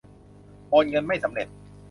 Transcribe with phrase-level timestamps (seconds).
[0.69, 1.47] โอนเงินไม่สำเร็จ